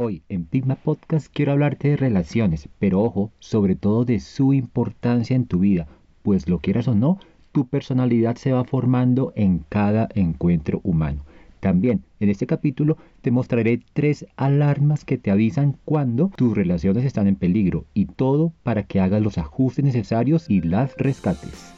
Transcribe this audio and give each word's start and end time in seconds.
Hoy 0.00 0.22
en 0.28 0.44
Pigma 0.44 0.76
Podcast 0.76 1.26
quiero 1.26 1.50
hablarte 1.50 1.88
de 1.88 1.96
relaciones, 1.96 2.68
pero 2.78 3.02
ojo, 3.02 3.32
sobre 3.40 3.74
todo 3.74 4.04
de 4.04 4.20
su 4.20 4.54
importancia 4.54 5.34
en 5.34 5.46
tu 5.46 5.58
vida, 5.58 5.88
pues 6.22 6.48
lo 6.48 6.60
quieras 6.60 6.86
o 6.86 6.94
no, 6.94 7.18
tu 7.50 7.66
personalidad 7.66 8.36
se 8.36 8.52
va 8.52 8.62
formando 8.62 9.32
en 9.34 9.64
cada 9.68 10.08
encuentro 10.14 10.80
humano. 10.84 11.24
También 11.58 12.04
en 12.20 12.28
este 12.28 12.46
capítulo 12.46 12.96
te 13.22 13.32
mostraré 13.32 13.82
tres 13.92 14.24
alarmas 14.36 15.04
que 15.04 15.18
te 15.18 15.32
avisan 15.32 15.76
cuando 15.84 16.30
tus 16.36 16.56
relaciones 16.56 17.04
están 17.04 17.26
en 17.26 17.34
peligro 17.34 17.84
y 17.92 18.04
todo 18.04 18.52
para 18.62 18.84
que 18.84 19.00
hagas 19.00 19.20
los 19.20 19.36
ajustes 19.36 19.84
necesarios 19.84 20.48
y 20.48 20.60
las 20.60 20.96
rescates. 20.96 21.72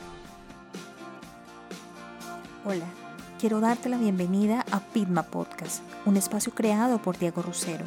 Hola, 2.66 2.84
quiero 3.40 3.60
darte 3.60 3.88
la 3.88 3.96
bienvenida 3.96 4.66
a 4.70 4.80
Pitma 4.80 5.22
Podcast, 5.22 5.82
un 6.04 6.18
espacio 6.18 6.52
creado 6.52 7.00
por 7.00 7.18
Diego 7.18 7.40
Rusero, 7.40 7.86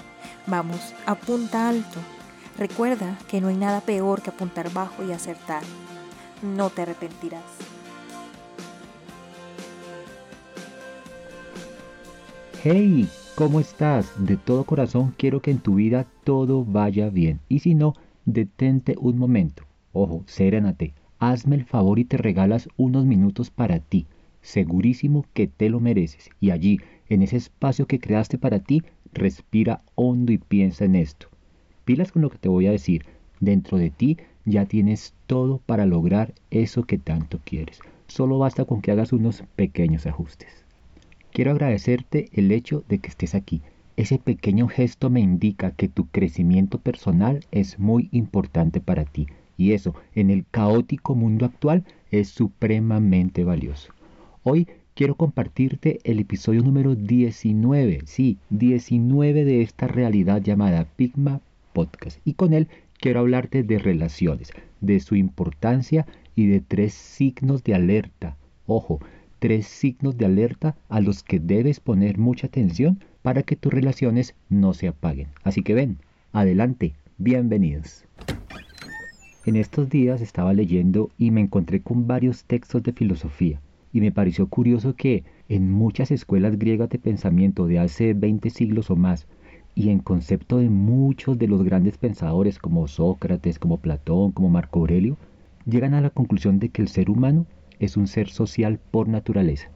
Vamos, 0.47 0.93
apunta 1.05 1.69
alto. 1.69 1.99
Recuerda 2.57 3.17
que 3.27 3.41
no 3.41 3.47
hay 3.47 3.55
nada 3.55 3.81
peor 3.81 4.21
que 4.21 4.29
apuntar 4.29 4.71
bajo 4.71 5.03
y 5.03 5.11
acertar 5.11 5.63
no 6.41 6.69
te 6.69 6.81
arrepentirás. 6.83 7.43
Hey, 12.63 13.07
¿cómo 13.35 13.59
estás? 13.59 14.11
De 14.23 14.37
todo 14.37 14.65
corazón 14.65 15.13
quiero 15.17 15.41
que 15.41 15.51
en 15.51 15.59
tu 15.59 15.75
vida 15.75 16.05
todo 16.23 16.63
vaya 16.63 17.09
bien. 17.09 17.39
Y 17.49 17.59
si 17.59 17.73
no, 17.73 17.95
detente 18.25 18.95
un 18.99 19.17
momento. 19.17 19.63
Ojo, 19.93 20.23
serénate. 20.27 20.93
Hazme 21.19 21.55
el 21.55 21.65
favor 21.65 21.99
y 21.99 22.05
te 22.05 22.17
regalas 22.17 22.69
unos 22.77 23.05
minutos 23.05 23.49
para 23.49 23.79
ti. 23.79 24.07
Segurísimo 24.41 25.25
que 25.33 25.47
te 25.47 25.69
lo 25.69 25.79
mereces. 25.79 26.29
Y 26.39 26.51
allí, 26.51 26.79
en 27.13 27.21
ese 27.21 27.35
espacio 27.35 27.87
que 27.87 27.99
creaste 27.99 28.37
para 28.37 28.59
ti, 28.59 28.83
respira 29.11 29.81
hondo 29.95 30.31
y 30.31 30.37
piensa 30.37 30.85
en 30.85 30.95
esto. 30.95 31.27
Pilas 31.83 32.11
con 32.11 32.21
lo 32.21 32.29
que 32.29 32.37
te 32.37 32.47
voy 32.47 32.67
a 32.67 32.71
decir. 32.71 33.05
Dentro 33.41 33.77
de 33.77 33.89
ti 33.89 34.17
ya 34.45 34.65
tienes 34.65 35.13
todo 35.27 35.59
para 35.65 35.85
lograr 35.85 36.33
eso 36.51 36.83
que 36.83 36.97
tanto 36.97 37.39
quieres. 37.43 37.79
Solo 38.07 38.37
basta 38.39 38.63
con 38.63 38.81
que 38.81 38.91
hagas 38.91 39.11
unos 39.11 39.43
pequeños 39.57 40.05
ajustes. 40.05 40.63
Quiero 41.33 41.51
agradecerte 41.51 42.29
el 42.31 42.49
hecho 42.51 42.85
de 42.87 42.99
que 42.99 43.09
estés 43.09 43.35
aquí. 43.35 43.61
Ese 43.97 44.17
pequeño 44.17 44.69
gesto 44.69 45.09
me 45.09 45.19
indica 45.19 45.71
que 45.71 45.89
tu 45.89 46.05
crecimiento 46.07 46.77
personal 46.77 47.41
es 47.51 47.77
muy 47.77 48.07
importante 48.13 48.79
para 48.79 49.03
ti 49.03 49.27
y 49.57 49.73
eso 49.73 49.93
en 50.15 50.29
el 50.29 50.45
caótico 50.49 51.13
mundo 51.13 51.45
actual 51.45 51.83
es 52.09 52.29
supremamente 52.29 53.43
valioso. 53.43 53.93
Hoy 54.43 54.67
quiero 54.93 55.15
compartirte 55.15 55.99
el 56.03 56.19
episodio 56.19 56.61
número 56.61 56.95
19, 56.95 58.01
sí, 58.05 58.37
19 58.49 59.45
de 59.45 59.61
esta 59.61 59.87
realidad 59.87 60.41
llamada 60.41 60.85
Pigma 60.95 61.39
Podcast 61.73 62.19
y 62.25 62.33
con 62.33 62.53
él 62.53 62.67
quiero 62.99 63.21
hablarte 63.21 63.63
de 63.63 63.79
relaciones, 63.79 64.51
de 64.81 64.99
su 64.99 65.15
importancia 65.15 66.05
y 66.35 66.47
de 66.47 66.59
tres 66.59 66.93
signos 66.93 67.63
de 67.63 67.73
alerta. 67.73 68.35
Ojo, 68.67 68.99
tres 69.39 69.65
signos 69.65 70.17
de 70.17 70.25
alerta 70.25 70.75
a 70.89 70.99
los 70.99 71.23
que 71.23 71.39
debes 71.39 71.79
poner 71.79 72.17
mucha 72.17 72.47
atención 72.47 72.99
para 73.21 73.43
que 73.43 73.55
tus 73.55 73.73
relaciones 73.73 74.35
no 74.49 74.73
se 74.73 74.89
apaguen. 74.89 75.29
Así 75.43 75.63
que 75.63 75.73
ven, 75.73 75.99
adelante, 76.33 76.93
bienvenidos. 77.17 78.03
En 79.45 79.55
estos 79.55 79.89
días 79.89 80.21
estaba 80.21 80.53
leyendo 80.53 81.09
y 81.17 81.31
me 81.31 81.41
encontré 81.41 81.81
con 81.81 82.07
varios 82.07 82.43
textos 82.43 82.83
de 82.83 82.91
filosofía 82.91 83.61
y 83.93 84.01
me 84.01 84.11
pareció 84.11 84.47
curioso 84.47 84.95
que 84.95 85.23
en 85.49 85.71
muchas 85.71 86.11
escuelas 86.11 86.57
griegas 86.57 86.89
de 86.89 86.99
pensamiento 86.99 87.67
de 87.67 87.79
hace 87.79 88.13
20 88.13 88.49
siglos 88.49 88.89
o 88.89 88.95
más 88.95 89.27
y 89.75 89.89
en 89.89 89.99
concepto 89.99 90.57
de 90.57 90.69
muchos 90.69 91.37
de 91.37 91.47
los 91.47 91.63
grandes 91.63 91.97
pensadores 91.97 92.59
como 92.59 92.87
Sócrates, 92.87 93.59
como 93.59 93.77
Platón, 93.77 94.31
como 94.31 94.49
Marco 94.49 94.79
Aurelio, 94.79 95.17
llegan 95.65 95.93
a 95.93 96.01
la 96.01 96.09
conclusión 96.09 96.59
de 96.59 96.69
que 96.69 96.81
el 96.81 96.87
ser 96.87 97.09
humano 97.09 97.45
es 97.79 97.97
un 97.97 98.07
ser 98.07 98.29
social 98.29 98.79
por 98.91 99.07
naturaleza. 99.07 99.69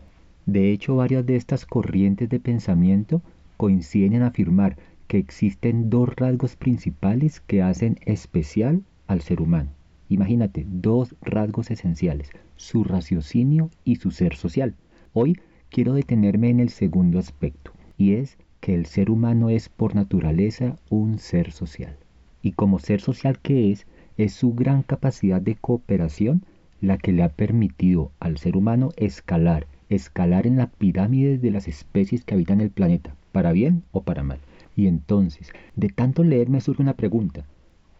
De 0.45 0.71
hecho, 0.71 0.95
varias 0.95 1.25
de 1.25 1.35
estas 1.35 1.65
corrientes 1.65 2.29
de 2.29 2.39
pensamiento 2.39 3.21
coinciden 3.57 4.13
en 4.13 4.23
afirmar 4.23 4.77
que 5.07 5.17
existen 5.17 5.89
dos 5.89 6.15
rasgos 6.15 6.55
principales 6.55 7.39
que 7.39 7.61
hacen 7.61 7.97
especial 8.05 8.83
al 9.07 9.21
ser 9.21 9.41
humano. 9.41 9.71
Imagínate, 10.07 10.65
dos 10.69 11.15
rasgos 11.21 11.71
esenciales, 11.71 12.29
su 12.55 12.83
raciocinio 12.83 13.71
y 13.83 13.95
su 13.95 14.11
ser 14.11 14.35
social. 14.35 14.75
Hoy 15.13 15.39
quiero 15.69 15.93
detenerme 15.93 16.49
en 16.49 16.59
el 16.59 16.69
segundo 16.69 17.17
aspecto, 17.17 17.71
y 17.97 18.13
es 18.13 18.37
que 18.59 18.75
el 18.75 18.85
ser 18.85 19.09
humano 19.09 19.49
es 19.49 19.69
por 19.69 19.95
naturaleza 19.95 20.77
un 20.89 21.17
ser 21.17 21.51
social. 21.51 21.97
Y 22.41 22.51
como 22.51 22.79
ser 22.79 23.01
social 23.01 23.39
que 23.39 23.71
es, 23.71 23.87
es 24.17 24.33
su 24.33 24.53
gran 24.53 24.83
capacidad 24.83 25.41
de 25.41 25.55
cooperación 25.55 26.43
la 26.81 26.97
que 26.97 27.11
le 27.11 27.23
ha 27.23 27.29
permitido 27.29 28.11
al 28.19 28.37
ser 28.37 28.57
humano 28.57 28.91
escalar, 28.97 29.65
escalar 29.89 30.45
en 30.45 30.57
la 30.57 30.67
pirámide 30.67 31.37
de 31.37 31.51
las 31.51 31.67
especies 31.67 32.23
que 32.23 32.35
habitan 32.35 32.61
el 32.61 32.69
planeta, 32.69 33.15
para 33.31 33.51
bien 33.51 33.83
o 33.91 34.01
para 34.01 34.23
mal. 34.23 34.39
Y 34.75 34.87
entonces, 34.87 35.51
de 35.75 35.89
tanto 35.89 36.23
leer 36.23 36.49
me 36.49 36.61
surge 36.61 36.81
una 36.81 36.93
pregunta. 36.93 37.45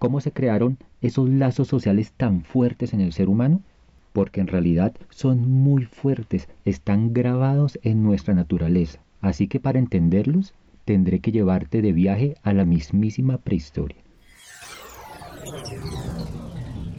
¿Cómo 0.05 0.21
se 0.21 0.31
crearon 0.31 0.77
esos 1.01 1.27
lazos 1.27 1.67
sociales 1.67 2.13
tan 2.15 2.43
fuertes 2.43 2.93
en 2.93 3.01
el 3.01 3.11
ser 3.11 3.27
humano? 3.27 3.63
Porque 4.13 4.39
en 4.39 4.45
realidad 4.45 4.93
son 5.09 5.49
muy 5.49 5.85
fuertes, 5.85 6.47
están 6.63 7.11
grabados 7.11 7.79
en 7.81 8.03
nuestra 8.03 8.35
naturaleza. 8.35 8.99
Así 9.19 9.47
que 9.47 9.59
para 9.59 9.79
entenderlos 9.79 10.53
tendré 10.85 11.21
que 11.21 11.31
llevarte 11.31 11.81
de 11.81 11.91
viaje 11.91 12.35
a 12.43 12.53
la 12.53 12.65
mismísima 12.65 13.39
prehistoria. 13.39 13.97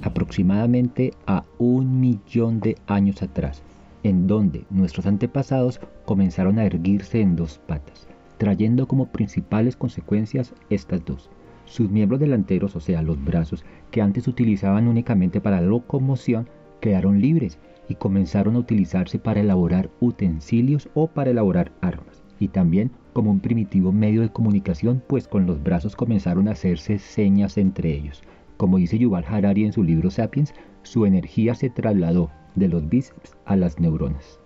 Aproximadamente 0.03 1.15
a 1.29 1.45
un 1.59 2.01
millón 2.01 2.59
de 2.59 2.77
años 2.89 3.23
atrás, 3.23 3.63
en 4.03 4.27
donde 4.27 4.65
nuestros 4.69 5.07
antepasados 5.07 5.79
comenzaron 6.07 6.59
a 6.59 6.65
erguirse 6.65 7.21
en 7.21 7.37
dos 7.37 7.61
patas, 7.69 8.09
trayendo 8.37 8.89
como 8.89 9.07
principales 9.07 9.77
consecuencias 9.77 10.53
estas 10.71 11.05
dos. 11.05 11.31
Sus 11.67 11.91
miembros 11.91 12.21
delanteros, 12.21 12.75
o 12.77 12.81
sea, 12.81 13.03
los 13.03 13.23
brazos, 13.23 13.65
que 13.91 14.01
antes 14.01 14.27
utilizaban 14.29 14.89
únicamente 14.89 15.41
para 15.41 15.61
locomoción, 15.61 16.49
quedaron 16.81 17.21
libres 17.21 17.59
y 17.89 17.97
comenzaron 17.97 18.57
a 18.57 18.61
utilizarse 18.61 19.19
para 19.19 19.41
elaborar 19.41 19.91
utensilios 20.01 20.89
o 20.95 21.09
para 21.09 21.31
elaborar 21.31 21.73
armas, 21.81 22.23
y 22.39 22.49
también 22.49 22.91
como 23.13 23.31
un 23.31 23.41
primitivo 23.41 23.93
medio 23.93 24.23
de 24.23 24.31
comunicación, 24.31 25.03
pues 25.07 25.27
con 25.29 25.47
los 25.47 25.63
brazos 25.63 25.97
comenzaron 25.97 26.49
a 26.49 26.53
hacerse 26.53 26.99
señas 26.99 27.59
entre 27.59 27.95
ellos. 27.95 28.23
Como 28.57 28.79
dice 28.79 28.99
Yuval 28.99 29.25
Harari 29.29 29.65
en 29.65 29.73
su 29.73 29.83
libro 29.83 30.11
Sapiens, 30.11 30.55
su 30.83 31.05
energía 31.05 31.55
se 31.55 31.69
trasladó 31.69 32.31
de 32.55 32.69
los 32.69 32.89
bíceps 32.89 33.37
a 33.45 33.57
las 33.57 33.81
neuronas. 33.81 34.41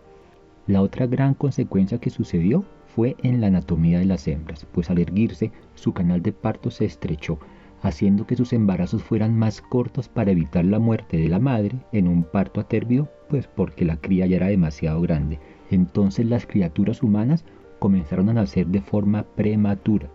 La 0.67 0.83
otra 0.83 1.07
gran 1.07 1.35
consecuencia 1.35 1.99
que 1.99 2.11
sucedió 2.11 2.65
fue 3.00 3.16
en 3.22 3.41
la 3.41 3.47
anatomía 3.47 3.99
de 3.99 4.05
las 4.05 4.28
hembras, 4.28 4.66
pues 4.72 4.91
al 4.91 4.99
erguirse 4.99 5.53
su 5.75 5.94
canal 5.94 6.21
de 6.21 6.33
parto 6.33 6.71
se 6.71 6.84
estrechó, 6.84 7.38
haciendo 7.80 8.27
que 8.27 8.36
sus 8.36 8.53
embarazos 8.53 9.03
fueran 9.03 9.39
más 9.39 9.63
cortos 9.63 10.10
para 10.10 10.33
evitar 10.33 10.66
la 10.66 10.78
muerte 10.78 11.16
de 11.16 11.30
la 11.30 11.39
madre 11.39 11.78
en 11.92 12.07
un 12.09 12.25
parto 12.25 12.60
atérbido, 12.60 13.09
pues 13.30 13.47
porque 13.47 13.86
la 13.86 13.97
cría 13.97 14.27
ya 14.27 14.36
era 14.36 14.48
demasiado 14.48 15.01
grande. 15.01 15.39
Entonces 15.71 16.27
las 16.27 16.45
criaturas 16.45 17.03
humanas 17.03 17.47
comenzaron 17.78 18.28
a 18.28 18.34
nacer 18.34 18.66
de 18.66 18.83
forma 18.83 19.22
prematura. 19.34 20.10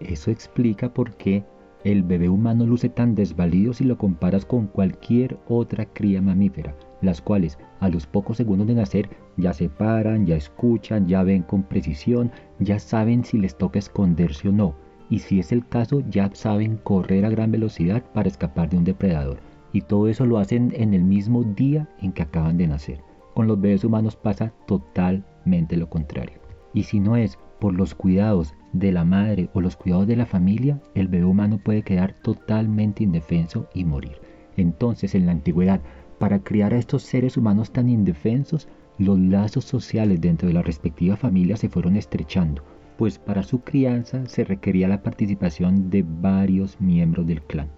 Eso 0.00 0.30
explica 0.30 0.94
por 0.94 1.12
qué 1.16 1.44
el 1.84 2.02
bebé 2.02 2.30
humano 2.30 2.64
luce 2.64 2.88
tan 2.88 3.14
desvalido 3.14 3.74
si 3.74 3.84
lo 3.84 3.98
comparas 3.98 4.46
con 4.46 4.66
cualquier 4.66 5.38
otra 5.46 5.84
cría 5.84 6.22
mamífera, 6.22 6.74
las 7.02 7.20
cuales 7.20 7.58
a 7.80 7.90
los 7.90 8.06
pocos 8.06 8.38
segundos 8.38 8.66
de 8.66 8.76
nacer 8.76 9.10
ya 9.40 9.52
se 9.52 9.68
paran, 9.68 10.26
ya 10.26 10.36
escuchan, 10.36 11.06
ya 11.08 11.22
ven 11.22 11.42
con 11.42 11.62
precisión, 11.62 12.30
ya 12.58 12.78
saben 12.78 13.24
si 13.24 13.38
les 13.38 13.56
toca 13.56 13.78
esconderse 13.78 14.48
o 14.48 14.52
no 14.52 14.74
y 15.10 15.18
si 15.18 15.40
es 15.40 15.52
el 15.52 15.66
caso 15.66 16.02
ya 16.08 16.30
saben 16.32 16.76
correr 16.76 17.24
a 17.24 17.30
gran 17.30 17.50
velocidad 17.50 18.02
para 18.14 18.28
escapar 18.28 18.70
de 18.70 18.78
un 18.78 18.84
depredador. 18.84 19.40
Y 19.72 19.82
todo 19.82 20.08
eso 20.08 20.24
lo 20.24 20.38
hacen 20.38 20.72
en 20.76 20.94
el 20.94 21.02
mismo 21.02 21.42
día 21.42 21.88
en 22.00 22.12
que 22.12 22.22
acaban 22.22 22.56
de 22.56 22.68
nacer. 22.68 23.00
Con 23.34 23.46
los 23.48 23.60
bebés 23.60 23.84
humanos 23.84 24.16
pasa 24.16 24.52
totalmente 24.66 25.76
lo 25.76 25.90
contrario. 25.90 26.38
Y 26.72 26.84
si 26.84 27.00
no 27.00 27.16
es 27.16 27.38
por 27.58 27.74
los 27.74 27.94
cuidados 27.94 28.54
de 28.72 28.92
la 28.92 29.04
madre 29.04 29.50
o 29.52 29.60
los 29.60 29.76
cuidados 29.76 30.06
de 30.06 30.16
la 30.16 30.26
familia, 30.26 30.80
el 30.94 31.08
bebé 31.08 31.24
humano 31.24 31.58
puede 31.62 31.82
quedar 31.82 32.14
totalmente 32.22 33.02
indefenso 33.02 33.68
y 33.74 33.84
morir. 33.84 34.16
Entonces, 34.56 35.14
en 35.14 35.26
la 35.26 35.32
antigüedad, 35.32 35.80
para 36.18 36.40
criar 36.40 36.72
a 36.72 36.78
estos 36.78 37.02
seres 37.02 37.36
humanos 37.36 37.72
tan 37.72 37.88
indefensos, 37.88 38.68
los 39.00 39.18
lazos 39.18 39.64
sociales 39.64 40.20
dentro 40.20 40.46
de 40.46 40.52
la 40.52 40.60
respectiva 40.60 41.16
familia 41.16 41.56
se 41.56 41.70
fueron 41.70 41.96
estrechando, 41.96 42.62
pues 42.98 43.18
para 43.18 43.42
su 43.42 43.60
crianza 43.60 44.26
se 44.26 44.44
requería 44.44 44.88
la 44.88 45.02
participación 45.02 45.88
de 45.88 46.04
varios 46.06 46.78
miembros 46.82 47.26
del 47.26 47.40
clan. 47.40 47.68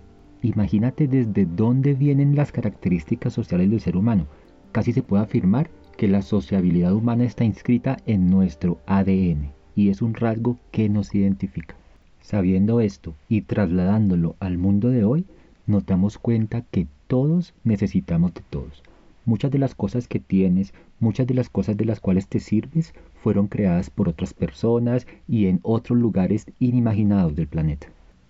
Imagínate 0.43 1.07
desde 1.07 1.47
dónde 1.47 1.95
vienen 1.95 2.35
las 2.35 2.51
características 2.51 3.33
sociales 3.33 3.71
del 3.71 3.81
ser 3.81 3.97
humano. 3.97 4.27
Casi 4.73 4.93
se 4.93 5.05
puede 5.05 5.23
afirmar 5.23 5.71
que 5.97 6.09
la 6.09 6.23
sociabilidad 6.23 6.93
humana 6.93 7.23
está 7.23 7.45
inscrita 7.45 7.99
en 8.07 8.29
nuestro 8.29 8.81
ADN 8.87 9.53
y 9.77 9.91
es 9.91 10.03
un 10.03 10.15
rasgo 10.15 10.59
que 10.73 10.89
nos 10.89 11.15
identifica. 11.15 11.77
Sabiendo 12.21 12.81
esto 12.81 13.15
y 13.29 13.43
trasladándolo 13.43 14.35
al 14.41 14.59
mundo 14.59 14.89
de 14.89 15.05
hoy, 15.05 15.25
nos 15.69 15.87
damos 15.87 16.19
cuenta 16.19 16.63
que 16.63 16.89
todos 17.07 17.55
necesitamos 17.63 18.35
de 18.35 18.41
todos. 18.51 18.83
Muchas 19.25 19.51
de 19.51 19.59
las 19.59 19.75
cosas 19.75 20.09
que 20.09 20.19
tienes, 20.19 20.75
muchas 20.99 21.27
de 21.27 21.35
las 21.35 21.49
cosas 21.49 21.77
de 21.77 21.85
las 21.85 22.01
cuales 22.01 22.27
te 22.27 22.41
sirves, 22.41 22.93
fueron 23.23 23.47
creadas 23.47 23.89
por 23.89 24.09
otras 24.09 24.35
personas 24.35 25.07
y 25.29 25.47
en 25.47 25.61
otros 25.63 25.99
lugares 25.99 26.47
inimaginados 26.59 27.37
del 27.37 27.47
planeta. 27.47 27.87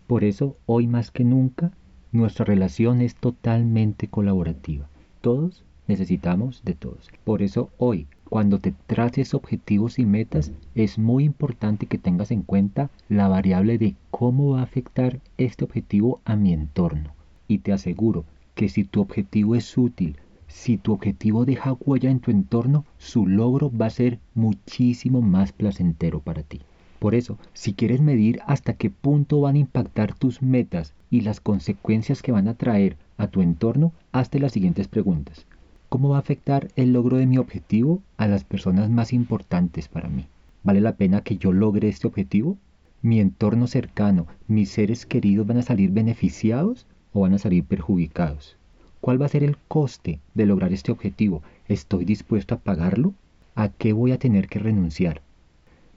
Por 0.06 0.24
eso, 0.24 0.56
hoy 0.66 0.86
más 0.86 1.10
que 1.10 1.24
nunca, 1.24 1.72
nuestra 2.12 2.44
relación 2.44 3.00
es 3.00 3.14
totalmente 3.14 4.08
colaborativa. 4.08 4.86
Todos 5.22 5.64
necesitamos 5.88 6.62
de 6.62 6.74
todos. 6.74 7.08
Por 7.24 7.40
eso 7.40 7.70
hoy, 7.78 8.06
cuando 8.28 8.58
te 8.58 8.74
traces 8.86 9.32
objetivos 9.34 9.98
y 9.98 10.04
metas, 10.04 10.52
es 10.74 10.98
muy 10.98 11.24
importante 11.24 11.86
que 11.86 11.98
tengas 11.98 12.30
en 12.30 12.42
cuenta 12.42 12.90
la 13.08 13.28
variable 13.28 13.78
de 13.78 13.94
cómo 14.10 14.50
va 14.50 14.60
a 14.60 14.64
afectar 14.64 15.20
este 15.38 15.64
objetivo 15.64 16.20
a 16.24 16.36
mi 16.36 16.52
entorno. 16.52 17.14
Y 17.48 17.58
te 17.58 17.72
aseguro 17.72 18.24
que 18.54 18.68
si 18.68 18.84
tu 18.84 19.00
objetivo 19.00 19.54
es 19.54 19.76
útil, 19.78 20.16
si 20.52 20.76
tu 20.76 20.93
objetivo 20.93 21.46
deja 21.46 21.72
huella 21.72 22.10
en 22.10 22.20
tu 22.20 22.31
entorno, 22.31 22.84
su 22.99 23.26
logro 23.26 23.72
va 23.75 23.87
a 23.87 23.90
ser 23.90 24.20
muchísimo 24.34 25.22
más 25.22 25.50
placentero 25.50 26.20
para 26.20 26.43
ti. 26.43 26.60
Por 26.99 27.14
eso, 27.14 27.38
si 27.54 27.72
quieres 27.72 28.00
medir 28.00 28.38
hasta 28.46 28.75
qué 28.75 28.90
punto 28.90 29.40
van 29.40 29.56
a 29.56 29.60
impactar 29.60 30.14
tus 30.14 30.43
metas 30.43 30.93
y 31.10 31.22
las 31.22 31.40
consecuencias 31.40 32.22
que 32.22 32.32
van 32.32 32.49
a 32.49 32.54
traer 32.54 32.96
a 33.16 33.28
tu 33.28 33.40
entorno, 33.40 33.93
hazte 34.12 34.38
las 34.38 34.52
siguientes 34.52 34.88
preguntas. 34.88 35.46
¿Cómo 35.88 36.10
va 36.10 36.16
a 36.19 36.20
afectar 36.20 36.69
el 36.76 36.93
logro 36.93 37.16
de 37.16 37.26
mi 37.26 37.38
objetivo 37.38 38.00
a 38.19 38.28
las 38.28 38.44
personas 38.44 38.90
más 38.90 39.12
importantes 39.12 39.88
para 39.88 40.08
mí? 40.08 40.26
¿Vale 40.62 40.81
la 40.81 40.96
pena 40.96 41.22
que 41.22 41.38
yo 41.38 41.52
logre 41.52 41.88
este 41.88 42.06
objetivo? 42.06 42.58
¿Mi 43.00 43.20
entorno 43.20 43.66
cercano, 43.66 44.26
mis 44.46 44.70
seres 44.70 45.06
queridos 45.06 45.46
van 45.46 45.56
a 45.56 45.62
salir 45.62 45.90
beneficiados 45.90 46.87
o 47.12 47.22
van 47.22 47.34
a 47.34 47.38
salir 47.38 47.64
perjudicados? 47.64 48.58
¿Cuál 49.02 49.20
va 49.20 49.26
a 49.26 49.31
ser 49.31 49.43
el 49.43 49.56
coste 49.66 50.20
de 50.32 50.46
lograr 50.46 50.72
este 50.72 50.93
objetivo? 50.93 51.43
¿Estoy 51.66 52.04
dispuesto 52.04 52.54
a 52.54 52.58
pagarlo? 52.58 53.14
¿A 53.56 53.69
qué 53.69 53.93
voy 53.93 54.12
a 54.12 54.19
tener 54.19 54.46
que 54.46 54.60
renunciar? 54.60 55.22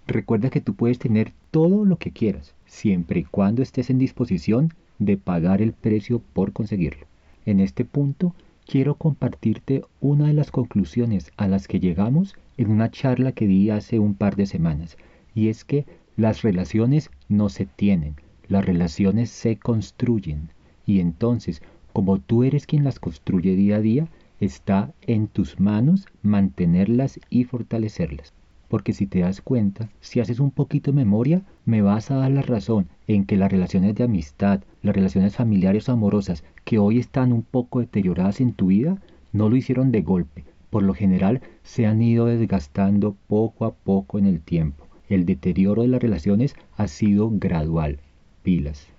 Recuerda 0.07 0.49
que 0.49 0.59
tú 0.59 0.73
puedes 0.73 0.97
tener 0.97 1.31
todo 1.51 1.85
lo 1.85 1.97
que 1.97 2.09
quieras, 2.09 2.55
siempre 2.65 3.19
y 3.19 3.23
cuando 3.25 3.61
estés 3.61 3.91
en 3.91 3.99
disposición 3.99 4.73
de 4.97 5.17
pagar 5.17 5.61
el 5.61 5.73
precio 5.73 6.19
por 6.33 6.51
conseguirlo. 6.51 7.05
En 7.45 7.59
este 7.59 7.85
punto, 7.85 8.33
quiero 8.65 8.95
compartirte 8.95 9.83
una 10.01 10.25
de 10.25 10.33
las 10.33 10.49
conclusiones 10.49 11.31
a 11.37 11.47
las 11.47 11.67
que 11.67 11.79
llegamos 11.79 12.35
en 12.57 12.71
una 12.71 12.89
charla 12.89 13.33
que 13.33 13.45
di 13.45 13.69
hace 13.69 13.99
un 13.99 14.15
par 14.15 14.35
de 14.35 14.47
semanas, 14.47 14.97
y 15.35 15.49
es 15.49 15.63
que 15.63 15.85
las 16.17 16.41
relaciones 16.41 17.11
no 17.29 17.49
se 17.49 17.67
tienen, 17.67 18.15
las 18.47 18.65
relaciones 18.65 19.29
se 19.29 19.57
construyen, 19.57 20.49
y 20.87 21.01
entonces, 21.01 21.61
como 21.95 22.19
tú 22.19 22.43
eres 22.43 22.67
quien 22.67 22.83
las 22.83 22.99
construye 22.99 23.55
día 23.55 23.77
a 23.77 23.79
día, 23.79 24.09
está 24.41 24.91
en 25.03 25.27
tus 25.27 25.61
manos 25.61 26.09
mantenerlas 26.23 27.21
y 27.29 27.45
fortalecerlas. 27.45 28.33
Porque 28.67 28.91
si 28.91 29.07
te 29.07 29.19
das 29.19 29.39
cuenta, 29.39 29.87
si 30.01 30.19
haces 30.19 30.41
un 30.41 30.51
poquito 30.51 30.91
de 30.91 30.97
memoria, 30.97 31.43
me 31.63 31.81
vas 31.81 32.11
a 32.11 32.17
dar 32.17 32.31
la 32.31 32.41
razón 32.41 32.89
en 33.07 33.23
que 33.23 33.37
las 33.37 33.49
relaciones 33.49 33.95
de 33.95 34.03
amistad, 34.03 34.59
las 34.81 34.93
relaciones 34.93 35.37
familiares 35.37 35.87
o 35.87 35.93
amorosas 35.93 36.43
que 36.65 36.79
hoy 36.79 36.99
están 36.99 37.31
un 37.31 37.43
poco 37.43 37.79
deterioradas 37.79 38.41
en 38.41 38.51
tu 38.51 38.65
vida, 38.67 38.97
no 39.31 39.47
lo 39.47 39.55
hicieron 39.55 39.93
de 39.93 40.01
golpe. 40.01 40.43
Por 40.69 40.83
lo 40.83 40.93
general 40.93 41.39
se 41.63 41.85
han 41.85 42.01
ido 42.01 42.25
desgastando 42.25 43.15
poco 43.27 43.63
a 43.63 43.73
poco 43.73 44.19
en 44.19 44.25
el 44.25 44.41
tiempo. 44.41 44.85
El 45.07 45.25
deterioro 45.25 45.83
de 45.83 45.87
las 45.87 46.01
relaciones 46.01 46.57
ha 46.75 46.89
sido 46.89 47.31
gradual. 47.31 47.99
Pilas. 48.43 48.94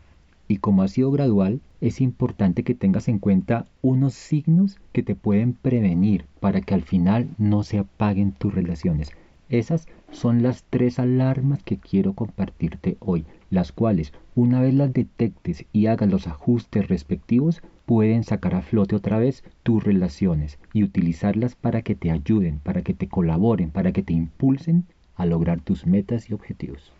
Y 0.48 0.58
como 0.58 0.82
ha 0.82 0.88
sido 0.88 1.10
gradual, 1.10 1.60
es 1.80 2.00
importante 2.00 2.62
que 2.62 2.74
tengas 2.74 3.08
en 3.08 3.18
cuenta 3.18 3.66
unos 3.82 4.14
signos 4.14 4.78
que 4.92 5.02
te 5.02 5.14
pueden 5.14 5.54
prevenir 5.54 6.24
para 6.40 6.60
que 6.60 6.74
al 6.74 6.82
final 6.82 7.28
no 7.38 7.62
se 7.64 7.78
apaguen 7.78 8.32
tus 8.32 8.54
relaciones. 8.54 9.10
Esas 9.48 9.86
son 10.10 10.42
las 10.42 10.64
tres 10.70 10.98
alarmas 10.98 11.62
que 11.62 11.76
quiero 11.78 12.14
compartirte 12.14 12.96
hoy, 13.00 13.24
las 13.50 13.70
cuales, 13.72 14.12
una 14.34 14.60
vez 14.60 14.74
las 14.74 14.92
detectes 14.92 15.64
y 15.72 15.86
hagas 15.86 16.10
los 16.10 16.26
ajustes 16.26 16.88
respectivos, 16.88 17.62
pueden 17.84 18.24
sacar 18.24 18.56
a 18.56 18.62
flote 18.62 18.96
otra 18.96 19.18
vez 19.18 19.44
tus 19.62 19.82
relaciones 19.84 20.58
y 20.72 20.82
utilizarlas 20.82 21.54
para 21.54 21.82
que 21.82 21.94
te 21.94 22.10
ayuden, 22.10 22.58
para 22.58 22.82
que 22.82 22.94
te 22.94 23.08
colaboren, 23.08 23.70
para 23.70 23.92
que 23.92 24.02
te 24.02 24.12
impulsen 24.12 24.84
a 25.14 25.26
lograr 25.26 25.60
tus 25.60 25.86
metas 25.86 26.28
y 26.28 26.34
objetivos. 26.34 26.92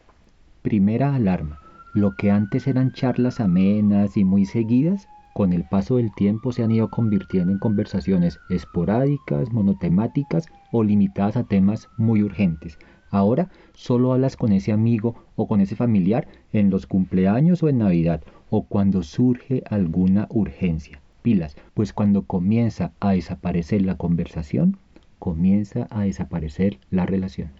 Primera 0.62 1.14
alarma. 1.14 1.65
Lo 1.96 2.14
que 2.14 2.31
antes 2.31 2.66
eran 2.66 2.93
charlas 2.93 3.40
amenas 3.40 4.19
y 4.19 4.25
muy 4.25 4.44
seguidas, 4.44 5.08
con 5.32 5.54
el 5.54 5.64
paso 5.64 5.96
del 5.96 6.12
tiempo 6.14 6.52
se 6.52 6.62
han 6.62 6.70
ido 6.70 6.90
convirtiendo 6.90 7.52
en 7.52 7.58
conversaciones 7.58 8.38
esporádicas, 8.50 9.50
monotemáticas 9.50 10.46
o 10.72 10.84
limitadas 10.84 11.38
a 11.38 11.44
temas 11.44 11.88
muy 11.96 12.22
urgentes. 12.22 12.78
Ahora 13.08 13.48
solo 13.72 14.12
hablas 14.12 14.37
con 14.37 14.52
ese 14.52 14.72
amigo 14.72 15.14
o 15.37 15.48
con 15.48 15.62
ese 15.62 15.75
familiar 15.75 16.28
en 16.52 16.69
los 16.69 16.87
cumpleaños 16.87 17.62
o 17.62 17.70
en 17.70 17.78
Navidad 17.78 18.20
o 18.50 18.64
cuando 18.64 19.02
surge 19.02 19.62
alguna 19.70 20.26
urgencia. 20.28 21.00
Pilas, 21.22 21.56
pues 21.72 21.94
cuando 21.94 22.25
comienza 22.25 22.92
a 23.00 23.12
desaparecer 23.12 23.81
la 23.81 23.94
conversación, 23.94 24.76
comienza 25.19 25.87
a 25.88 26.02
desaparecer 26.02 26.78
la 26.90 27.06
relación. 27.06 27.52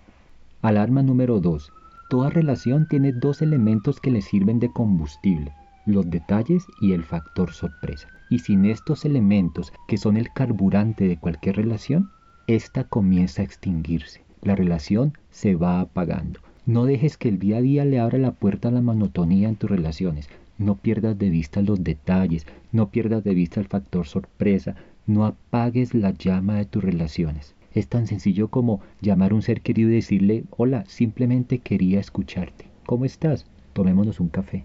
Alarma 0.61 1.03
número 1.03 1.41
2. 1.41 1.73
Toda 2.09 2.31
relación 2.31 2.87
tiene 2.87 3.13
dos 3.13 3.43
elementos 3.43 4.01
que 4.01 4.11
le 4.11 4.23
sirven 4.23 4.61
de 4.61 4.73
combustible 4.73 5.53
los 5.87 6.11
detalles 6.11 6.67
y 6.81 6.93
el 6.93 7.05
factor 7.05 7.53
sorpresa. 7.53 8.09
Y 8.29 8.41
sin 8.41 8.65
estos 8.65 9.05
elementos, 9.05 9.73
que 9.87 9.97
son 9.97 10.17
el 10.17 10.33
carburante 10.33 11.07
de 11.07 11.17
cualquier 11.17 11.57
relación, 11.57 12.11
esta 12.49 12.85
comienza 12.85 13.43
a 13.43 13.45
extinguirse. 13.45 14.23
La 14.43 14.57
relación 14.57 15.17
se 15.31 15.55
va 15.55 15.81
apagando. 15.81 16.41
No 16.67 16.85
dejes 16.85 17.17
que 17.17 17.29
el 17.29 17.39
día 17.39 17.59
a 17.59 17.63
día 17.63 17.85
le 17.85 18.01
abra 18.01 18.19
la 18.19 18.33
puerta 18.33 18.69
a 18.69 18.73
la 18.73 18.83
monotonía 18.83 19.49
en 19.49 19.57
tus 19.57 19.71
relaciones. 19.71 20.29
No 20.59 20.77
pierdas 20.77 21.17
de 21.19 21.31
vista 21.31 21.63
los 21.63 21.83
detalles, 21.83 22.47
no 22.73 22.91
pierdas 22.91 23.23
de 23.23 23.35
vista 23.35 23.61
el 23.61 23.69
factor 23.69 24.07
sorpresa, 24.07 24.75
no 25.07 25.25
apagues 25.25 25.95
la 25.95 26.11
llama 26.11 26.55
de 26.57 26.65
tus 26.65 26.83
relaciones. 26.83 27.56
Es 27.77 27.89
tan 27.89 28.07
sencillo 28.07 28.49
como 28.49 28.81
llamar 29.03 29.33
a 29.33 29.35
un 29.35 29.43
ser 29.43 29.61
querido 29.61 29.91
y 29.91 29.97
decirle, 29.97 30.45
hola, 30.49 30.87
simplemente 30.87 31.59
quería 31.59 32.01
escucharte. 32.01 32.71
¿Cómo 32.87 33.05
estás? 33.05 33.45
Tomémonos 33.75 34.19
un 34.19 34.31
café. 34.31 34.65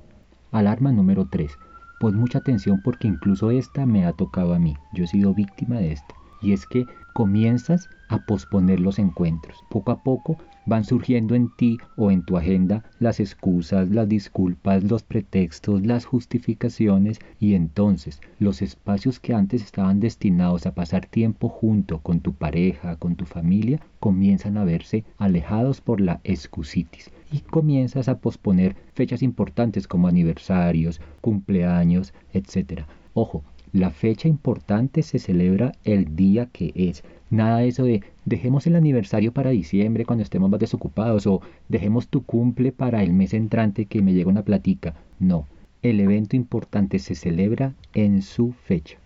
Alarma 0.50 0.94
número 0.94 1.28
3. 1.30 1.52
Pon 2.00 2.16
mucha 2.16 2.38
atención 2.38 2.80
porque 2.82 3.10
incluso 3.10 3.52
esta 3.52 3.86
me 3.86 4.06
ha 4.06 4.14
tocado 4.14 4.54
a 4.54 4.60
mí. 4.60 4.78
Yo 4.94 5.04
he 5.04 5.08
sido 5.08 5.34
víctima 5.34 5.76
de 5.76 5.92
esta. 5.92 6.16
Y 6.42 6.54
es 6.54 6.66
que 6.66 6.86
comienzas 7.14 7.90
a 8.10 8.26
posponer 8.26 8.80
los 8.80 9.00
encuentros. 9.00 9.64
Poco 9.70 9.92
a 9.92 10.04
poco 10.04 10.38
van 10.66 10.84
surgiendo 10.84 11.34
en 11.36 11.50
ti 11.56 11.78
o 11.96 12.12
en 12.12 12.24
tu 12.24 12.38
agenda 12.38 12.84
las 13.00 13.20
excusas, 13.20 13.90
las 13.90 14.08
disculpas, 14.08 14.84
los 14.84 15.04
pretextos, 15.04 15.86
las 15.86 16.06
justificaciones 16.06 17.20
y 17.40 17.56
entonces 17.56 18.22
los 18.40 18.62
espacios 18.62 19.20
que 19.20 19.34
antes 19.34 19.64
estaban 19.64 20.00
destinados 20.00 20.66
a 20.66 20.76
pasar 20.76 21.06
tiempo 21.08 21.50
junto 21.50 22.00
con 22.00 22.20
tu 22.20 22.34
pareja, 22.34 22.96
con 22.98 23.16
tu 23.16 23.26
familia, 23.26 23.80
comienzan 24.00 24.58
a 24.58 24.64
verse 24.64 25.04
alejados 25.18 25.82
por 25.82 26.00
la 26.00 26.22
excusitis 26.24 27.12
y 27.32 27.40
comienzas 27.40 28.08
a 28.10 28.20
posponer 28.20 28.76
fechas 28.94 29.24
importantes 29.24 29.88
como 29.88 30.08
aniversarios, 30.08 31.02
cumpleaños, 31.22 32.14
etc. 32.34 32.84
Ojo, 33.14 33.44
la 33.74 33.92
fecha 33.92 34.28
importante 34.28 35.02
se 35.02 35.18
celebra 35.18 35.72
el 35.84 36.16
día 36.16 36.48
que 36.48 36.74
es. 36.76 37.04
Nada 37.30 37.60
de 37.60 37.70
eso 37.70 37.86
de 37.86 38.04
dejemos 38.26 38.68
el 38.68 38.76
aniversario 38.76 39.32
para 39.32 39.52
diciembre 39.52 40.06
cuando 40.06 40.24
estemos 40.24 40.50
más 40.50 40.60
desocupados 40.60 41.26
o 41.28 41.42
dejemos 41.70 42.10
tu 42.10 42.24
cumple 42.24 42.74
para 42.74 43.02
el 43.02 43.14
mes 43.14 43.34
entrante 43.34 43.86
que 43.86 44.02
me 44.02 44.14
llega 44.14 44.30
una 44.30 44.44
platica. 44.44 44.96
No, 45.20 45.48
el 45.82 46.00
evento 46.02 46.36
importante 46.36 47.00
se 47.00 47.16
celebra 47.16 47.74
en 47.94 48.22
su 48.22 48.52
fecha. 48.52 48.98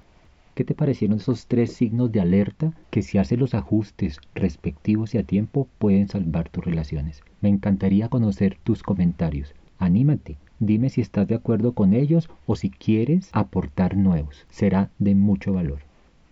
¿Qué 0.55 0.63
te 0.63 0.73
parecieron 0.73 1.17
esos 1.17 1.47
tres 1.47 1.73
signos 1.73 2.11
de 2.11 2.21
alerta 2.21 2.73
que 2.89 3.01
si 3.01 3.17
haces 3.17 3.37
los 3.37 3.53
ajustes 3.53 4.19
respectivos 4.33 5.13
y 5.13 5.17
a 5.17 5.23
tiempo 5.23 5.67
pueden 5.77 6.07
salvar 6.07 6.49
tus 6.49 6.63
relaciones? 6.63 7.21
Me 7.41 7.49
encantaría 7.49 8.09
conocer 8.09 8.57
tus 8.63 8.81
comentarios. 8.81 9.53
Anímate, 9.77 10.37
dime 10.59 10.89
si 10.89 11.01
estás 11.01 11.27
de 11.27 11.35
acuerdo 11.35 11.73
con 11.73 11.93
ellos 11.93 12.29
o 12.45 12.55
si 12.55 12.69
quieres 12.69 13.29
aportar 13.31 13.95
nuevos. 13.95 14.45
Será 14.49 14.89
de 14.99 15.15
mucho 15.15 15.53
valor. 15.53 15.79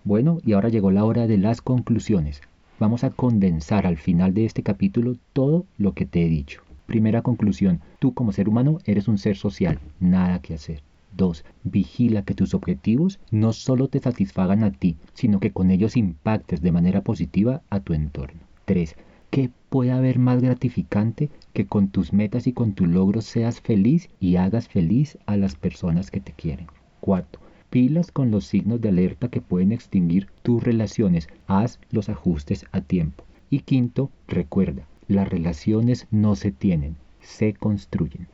Bueno, 0.04 0.40
y 0.44 0.54
ahora 0.54 0.70
llegó 0.70 0.92
la 0.92 1.06
hora 1.06 1.28
de 1.28 1.38
las 1.38 1.62
conclusiones. 1.62 2.42
Vamos 2.80 3.04
a 3.04 3.12
condensar 3.12 3.88
al 3.88 3.98
final 3.98 4.34
de 4.34 4.46
este 4.46 4.64
capítulo 4.64 5.16
todo 5.32 5.66
lo 5.78 5.94
que 5.94 6.06
te 6.06 6.26
he 6.26 6.30
dicho. 6.30 6.62
Primera 6.86 7.22
conclusión, 7.22 7.80
tú 8.00 8.14
como 8.14 8.34
ser 8.34 8.50
humano 8.50 8.80
eres 8.86 9.08
un 9.08 9.18
ser 9.18 9.38
social, 9.38 9.80
nada 10.00 10.40
que 10.40 10.56
hacer. 10.56 10.82
2. 11.16 11.46
Vigila 11.64 12.24
que 12.24 12.34
tus 12.34 12.54
objetivos 12.54 13.20
no 13.32 13.54
solo 13.54 13.88
te 13.88 14.00
satisfagan 14.00 14.64
a 14.64 14.72
ti, 14.72 14.98
sino 15.14 15.40
que 15.40 15.52
con 15.52 15.72
ellos 15.72 15.96
impactes 15.96 16.62
de 16.62 16.72
manera 16.72 17.02
positiva 17.02 17.62
a 17.70 17.80
tu 17.80 17.94
entorno. 17.94 18.42
3. 18.66 18.96
¿Qué 19.34 19.50
puede 19.70 19.92
haber 19.92 20.20
más 20.20 20.44
gratificante 20.44 21.32
que 21.54 21.66
con 21.66 21.88
tus 21.88 22.14
metas 22.14 22.46
y 22.46 22.54
con 22.54 22.74
tus 22.74 22.88
logros 22.88 23.26
seas 23.26 23.62
feliz 23.62 24.12
y 24.20 24.36
hagas 24.36 24.68
feliz 24.68 25.18
a 25.26 25.38
las 25.38 25.56
personas 25.56 26.12
que 26.12 26.20
te 26.20 26.34
quieren? 26.34 26.68
4. 27.00 27.42
Pilas 27.72 28.12
con 28.12 28.30
los 28.30 28.46
signos 28.46 28.80
de 28.80 28.90
alerta 28.90 29.30
que 29.30 29.42
pueden 29.42 29.72
extinguir 29.72 30.28
tus 30.44 30.62
relaciones. 30.62 31.30
Haz 31.48 31.80
los 31.90 32.10
ajustes 32.10 32.68
a 32.72 32.82
tiempo. 32.82 33.24
Y 33.50 33.62
quinto, 33.62 34.12
recuerda, 34.28 34.86
las 35.08 35.28
relaciones 35.28 36.06
no 36.12 36.36
se 36.36 36.52
tienen, 36.52 36.96
se 37.20 37.54
construyen. 37.54 38.28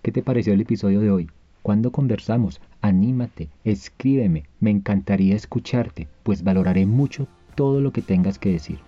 ¿Qué 0.00 0.12
te 0.12 0.22
pareció 0.22 0.54
el 0.54 0.62
episodio 0.62 1.00
de 1.00 1.10
hoy? 1.10 1.28
Cuando 1.60 1.92
conversamos, 1.92 2.62
anímate, 2.80 3.50
escríbeme, 3.64 4.44
me 4.60 4.70
encantaría 4.70 5.36
escucharte, 5.36 6.08
pues 6.22 6.42
valoraré 6.42 6.86
mucho 6.86 7.28
todo 7.54 7.82
lo 7.82 7.92
que 7.92 8.00
tengas 8.00 8.38
que 8.38 8.52
decir. 8.52 8.78